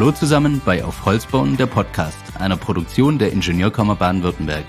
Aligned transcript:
Hallo 0.00 0.12
zusammen 0.12 0.62
bei 0.64 0.82
Auf 0.82 1.04
Holz 1.04 1.26
bauen, 1.26 1.58
der 1.58 1.66
Podcast, 1.66 2.16
einer 2.38 2.56
Produktion 2.56 3.18
der 3.18 3.34
Ingenieurkammer 3.34 3.96
Baden-Württemberg. 3.96 4.64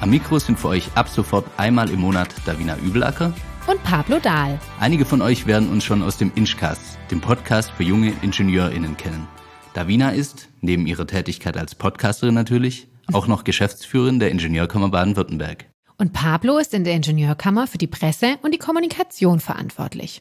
Am 0.00 0.10
Mikro 0.10 0.40
sind 0.40 0.58
für 0.58 0.66
euch 0.66 0.90
ab 0.96 1.08
sofort 1.08 1.46
einmal 1.56 1.90
im 1.90 2.00
Monat 2.00 2.34
Davina 2.44 2.76
Übelacker 2.78 3.32
und 3.68 3.80
Pablo 3.84 4.18
Dahl. 4.18 4.58
Einige 4.80 5.04
von 5.04 5.22
euch 5.22 5.46
werden 5.46 5.68
uns 5.70 5.84
schon 5.84 6.02
aus 6.02 6.16
dem 6.16 6.32
Inchcast, 6.34 6.98
dem 7.12 7.20
Podcast 7.20 7.70
für 7.70 7.84
junge 7.84 8.12
IngenieurInnen 8.20 8.96
kennen. 8.96 9.28
Davina 9.74 10.10
ist, 10.10 10.48
neben 10.60 10.88
ihrer 10.88 11.06
Tätigkeit 11.06 11.56
als 11.56 11.76
Podcasterin 11.76 12.34
natürlich, 12.34 12.88
auch 13.12 13.28
noch 13.28 13.44
Geschäftsführerin 13.44 14.18
der 14.18 14.32
Ingenieurkammer 14.32 14.88
Baden-Württemberg. 14.88 15.66
Und 15.98 16.12
Pablo 16.12 16.58
ist 16.58 16.74
in 16.74 16.82
der 16.82 16.94
Ingenieurkammer 16.94 17.68
für 17.68 17.78
die 17.78 17.86
Presse 17.86 18.38
und 18.42 18.52
die 18.52 18.58
Kommunikation 18.58 19.38
verantwortlich. 19.38 20.20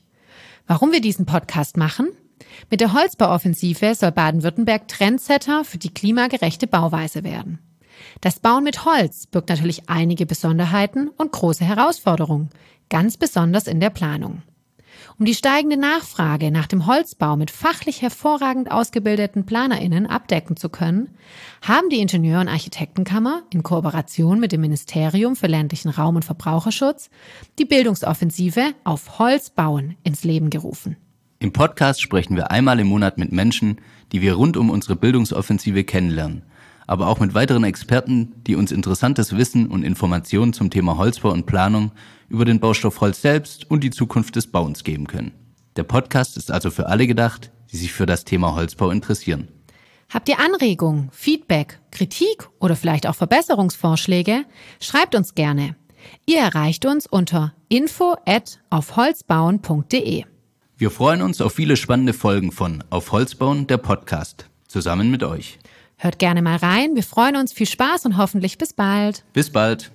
Warum 0.68 0.92
wir 0.92 1.02
diesen 1.02 1.26
Podcast 1.26 1.76
machen? 1.76 2.10
Mit 2.70 2.82
der 2.82 2.94
Holzbauoffensive 2.94 3.96
soll 3.96 4.12
Baden-Württemberg 4.12 4.88
Trendsetter 4.88 5.64
für 5.64 5.78
die 5.78 5.94
klimagerechte 5.94 6.68
Bauweise 6.68 7.24
werden. 7.24 7.60
Das 8.22 8.40
Bauen 8.40 8.64
mit 8.64 8.86
Holz 8.86 9.28
birgt 9.28 9.50
natürlich 9.50 9.90
einige 9.90 10.26
Besonderheiten 10.26 11.10
und 11.10 11.32
große 11.32 11.66
Herausforderungen, 11.66 12.50
ganz 12.90 13.18
besonders 13.18 13.68
in 13.68 13.80
der 13.80 13.90
Planung. 13.90 14.42
Um 15.20 15.26
die 15.26 15.36
steigende 15.36 15.78
Nachfrage 15.78 16.52
nach 16.52 16.68
dem 16.68 16.86
Holzbau 16.86 17.38
mit 17.38 17.50
fachlich 17.50 18.02
hervorragend 18.02 18.72
ausgebildeten 18.72 19.46
Planerinnen 19.46 20.06
abdecken 20.06 20.58
zu 20.58 20.70
können, 20.70 21.16
haben 21.62 21.90
die 21.90 22.00
Ingenieur- 22.00 22.42
und 22.42 22.48
Architektenkammer 22.48 23.42
in 23.52 23.64
Kooperation 23.64 24.40
mit 24.40 24.52
dem 24.52 24.62
Ministerium 24.62 25.36
für 25.36 25.48
ländlichen 25.48 25.90
Raum 25.90 26.18
und 26.18 26.26
Verbraucherschutz 26.26 27.10
die 27.58 27.66
Bildungsoffensive 27.66 28.74
auf 28.84 29.20
Holz 29.20 29.50
bauen 29.50 29.96
ins 30.04 30.24
Leben 30.24 30.50
gerufen. 30.50 30.98
Im 31.40 31.54
Podcast 31.54 32.02
sprechen 32.02 32.36
wir 32.36 32.50
einmal 32.50 32.80
im 32.80 32.88
Monat 32.88 33.20
mit 33.20 33.32
Menschen, 33.32 33.80
die 34.12 34.22
wir 34.22 34.34
rund 34.34 34.58
um 34.58 34.72
unsere 34.72 34.96
Bildungsoffensive 34.96 35.84
kennenlernen, 35.84 36.42
aber 36.88 37.06
auch 37.08 37.20
mit 37.20 37.36
weiteren 37.36 37.64
Experten, 37.64 38.34
die 38.48 38.56
uns 38.56 38.72
interessantes 38.72 39.38
Wissen 39.38 39.68
und 39.68 39.84
Informationen 39.84 40.54
zum 40.54 40.72
Thema 40.72 40.98
Holzbau 40.98 41.32
und 41.32 41.46
Planung 41.46 41.92
über 42.28 42.44
den 42.44 42.60
Baustoff 42.60 43.02
Holz 43.02 43.22
selbst 43.22 43.70
und 43.70 43.84
die 43.84 43.92
Zukunft 43.92 44.36
des 44.36 44.48
Bauens 44.48 44.84
geben 44.84 45.06
können. 45.06 45.32
Der 45.76 45.84
Podcast 45.84 46.38
ist 46.38 46.50
also 46.50 46.72
für 46.72 46.88
alle 46.88 47.06
gedacht, 47.06 47.52
die 47.72 47.78
sich 47.78 47.94
für 47.94 48.08
das 48.08 48.26
Thema 48.26 48.56
Holzbau 48.56 48.90
interessieren. 48.90 49.48
Habt 50.10 50.30
ihr 50.30 50.40
Anregungen, 50.40 51.10
Feedback, 51.12 51.80
Kritik 51.92 52.50
oder 52.60 52.76
vielleicht 52.76 53.06
auch 53.06 53.16
Verbesserungsvorschläge? 53.16 54.46
Schreibt 54.82 55.14
uns 55.14 55.36
gerne. 55.36 55.76
Ihr 56.26 56.40
erreicht 56.40 56.88
uns 56.88 57.06
unter 57.06 57.54
info 57.70 58.16
at 58.26 58.60
aufholzbauen.de. 58.72 60.24
Wir 60.80 60.92
freuen 60.92 61.24
uns 61.24 61.42
auf 61.42 61.54
viele 61.54 61.76
spannende 61.76 62.14
Folgen 62.14 62.52
von 62.52 62.84
Auf 62.92 63.12
Holz 63.12 63.34
bauen, 63.34 63.66
der 63.66 63.78
Podcast, 63.78 64.46
zusammen 64.68 65.10
mit 65.10 65.24
euch. 65.24 65.58
Hört 65.96 66.20
gerne 66.20 66.44
mal 66.44 66.58
rein. 66.58 66.94
Wir 66.94 67.02
freuen 67.02 67.36
uns. 67.36 67.52
Viel 67.52 67.66
Spaß 67.66 68.06
und 68.06 68.18
hoffentlich 68.18 68.60
bis 68.60 68.74
bald. 68.74 69.24
Bis 69.34 69.50
bald. 69.50 69.92